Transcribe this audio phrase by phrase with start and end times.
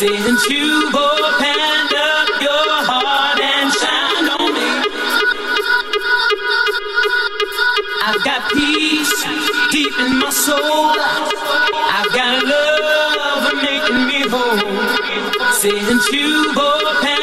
[0.00, 4.70] Since you've opened up your heart and shined on me,
[8.06, 9.12] I've got peace
[9.70, 10.96] deep in my soul.
[10.96, 15.52] I've got love making me whole.
[15.52, 17.19] Since you've opened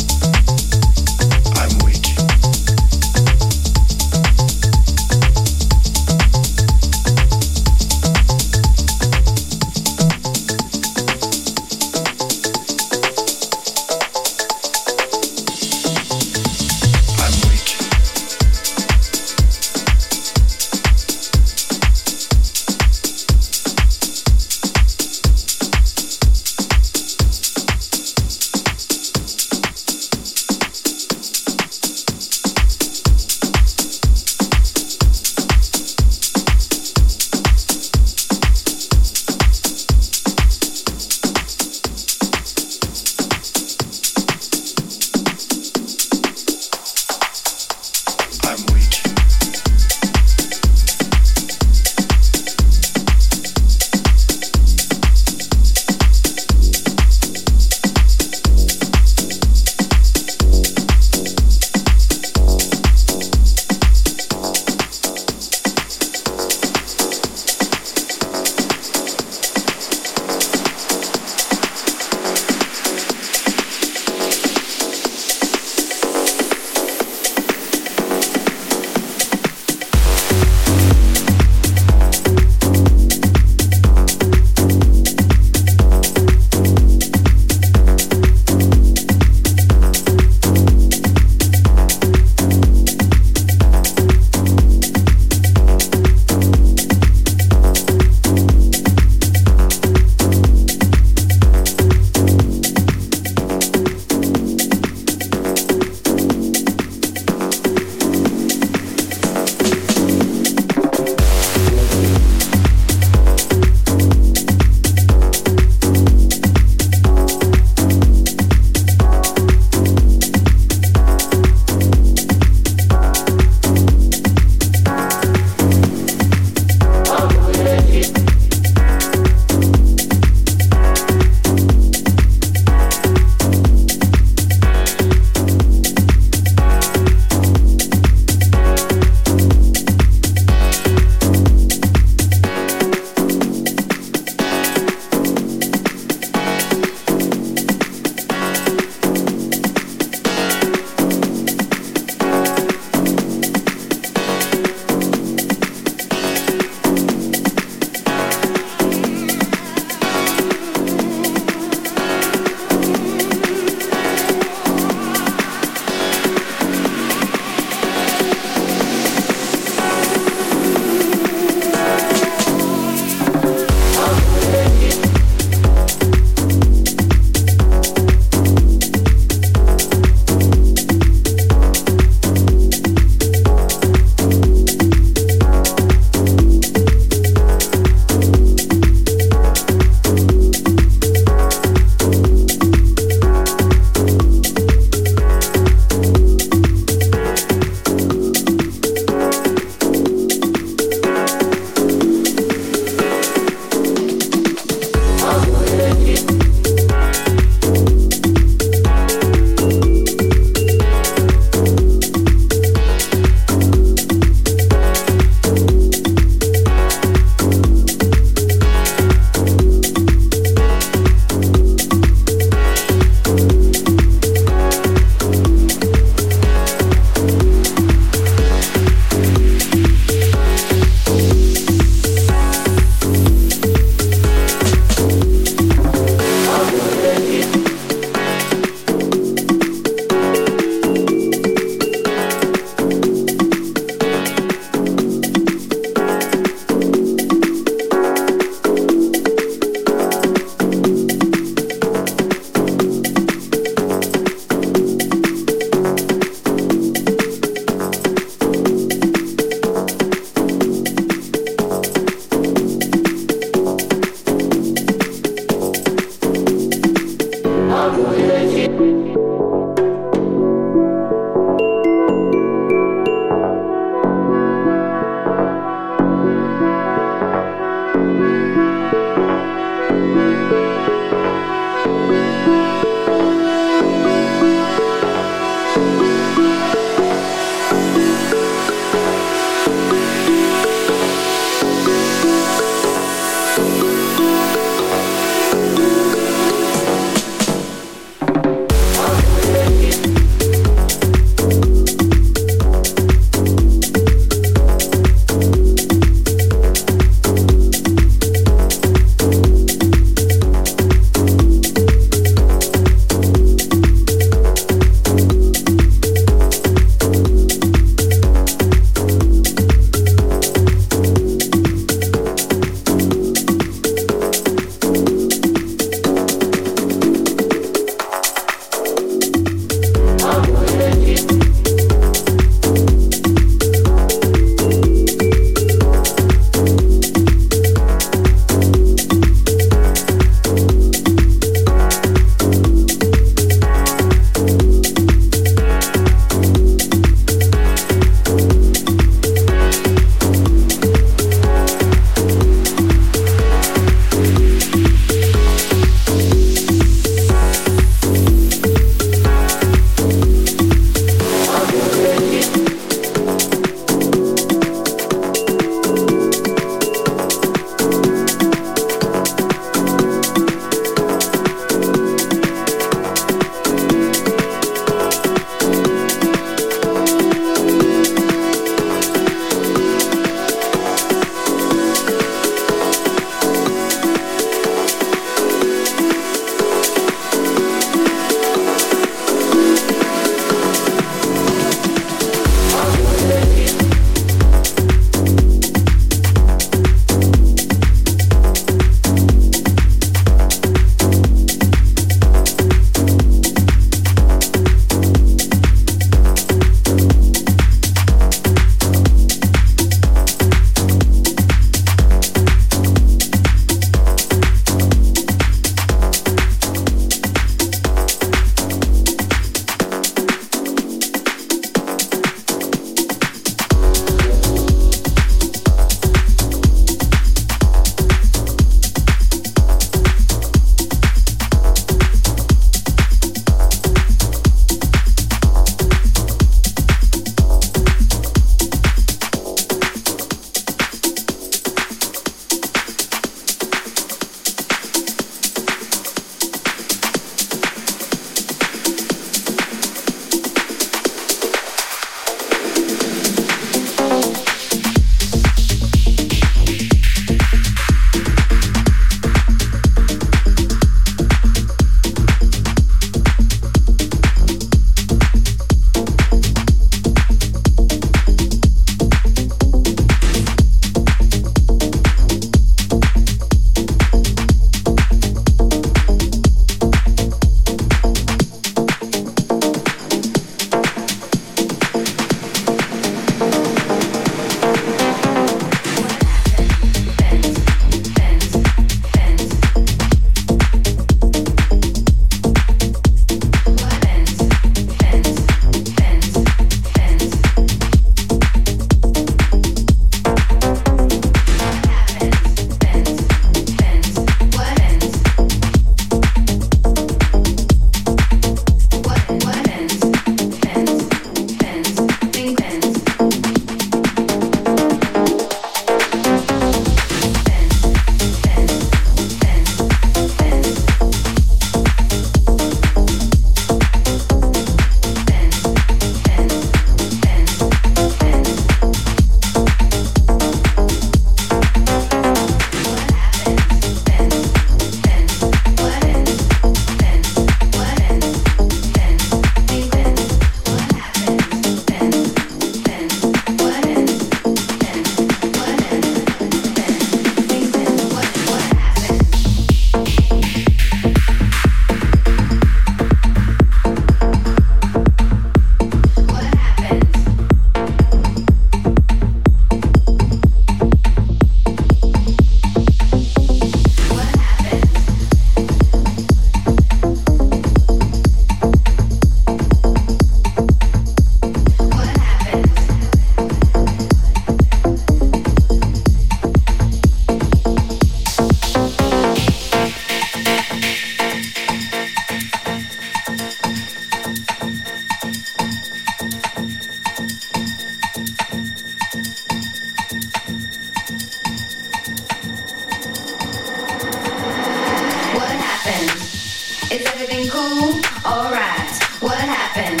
[596.94, 597.98] Is everything cool?
[598.24, 598.88] Alright.
[599.18, 600.00] What happened?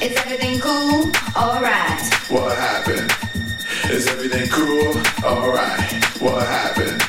[0.00, 1.10] Is everything cool?
[1.34, 2.00] Alright.
[2.30, 3.10] What happened?
[3.90, 4.94] Is everything cool?
[5.24, 5.92] Alright.
[6.20, 7.02] What happened?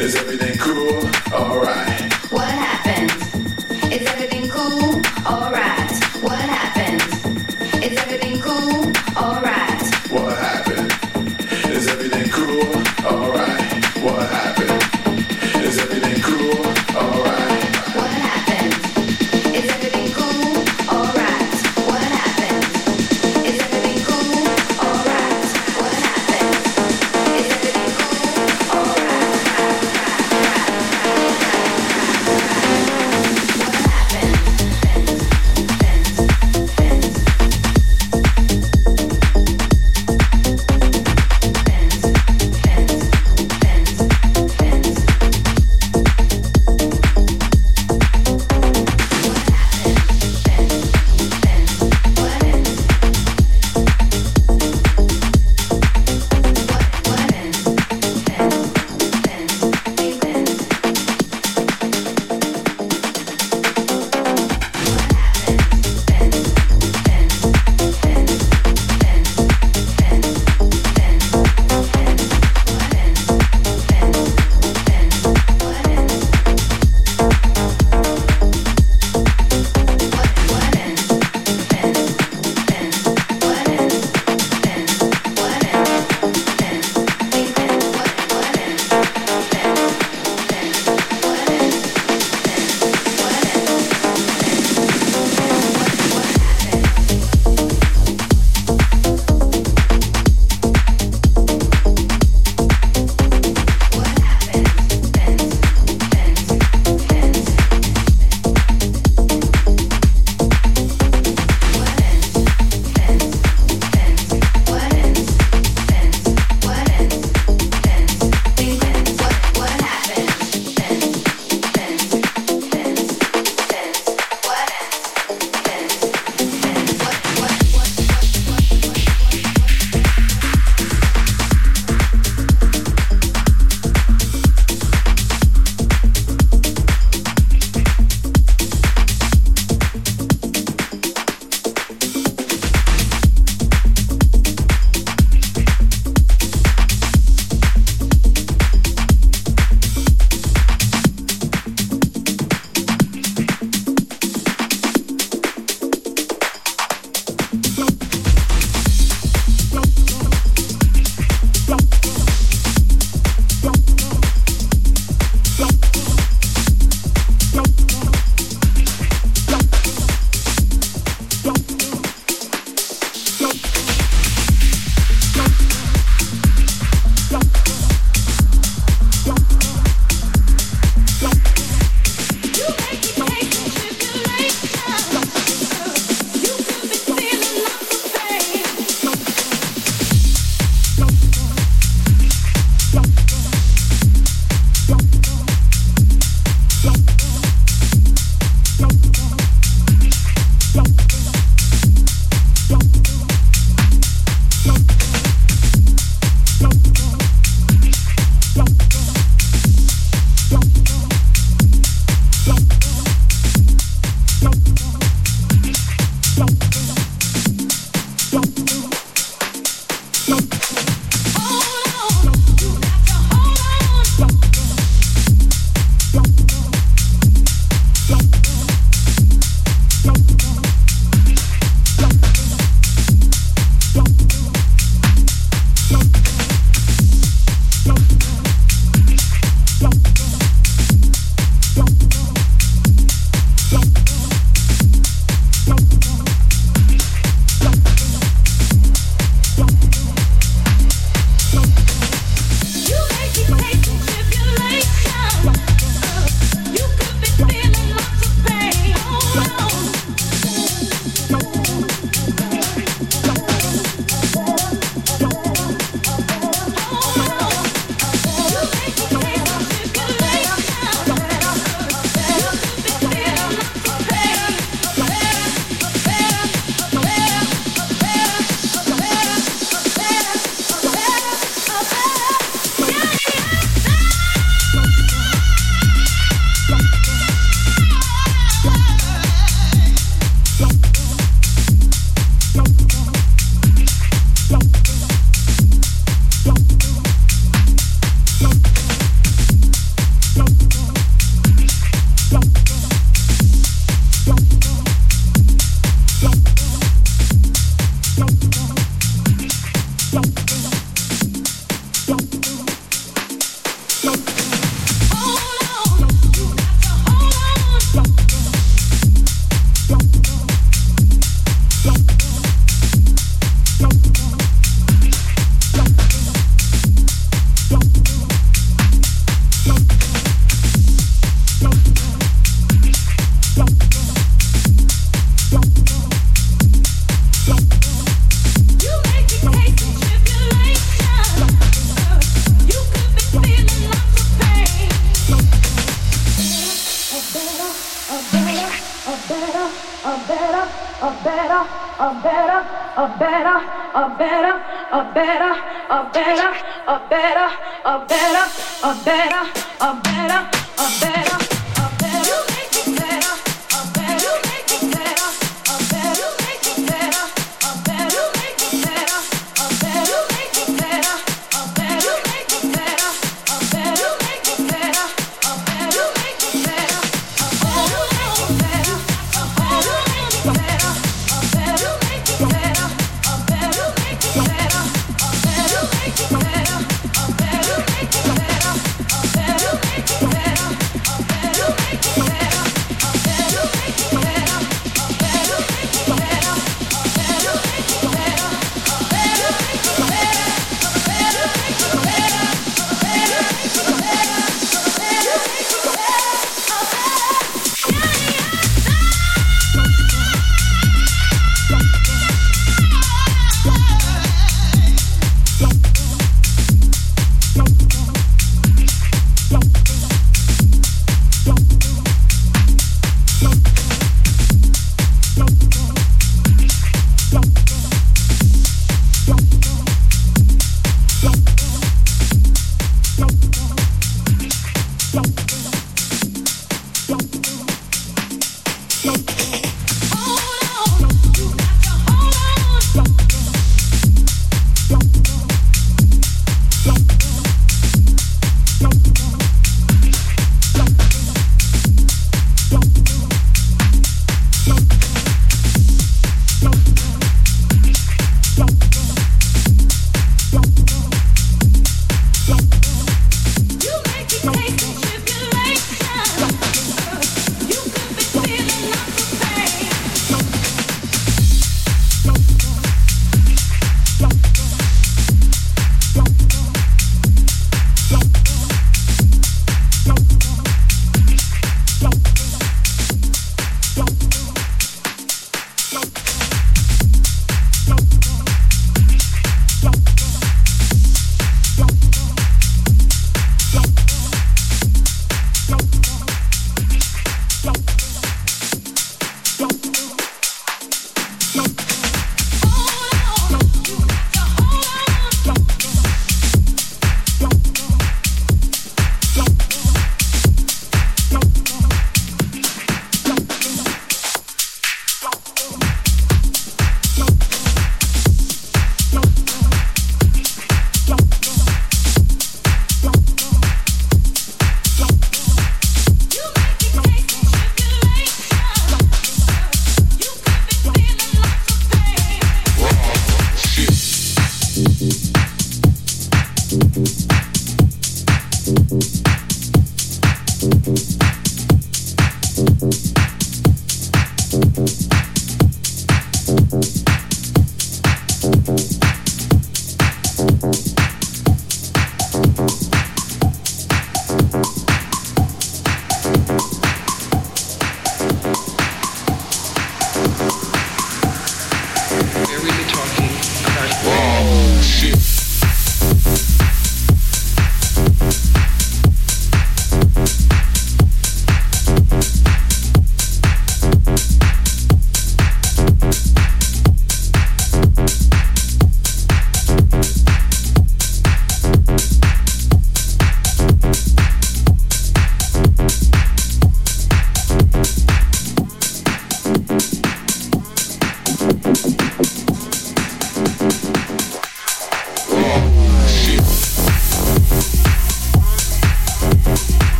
[0.00, 1.06] Is everything cool?
[1.30, 2.12] Alright.
[2.32, 3.12] What happened?
[3.92, 5.02] Is everything cool?
[5.26, 5.51] Alright.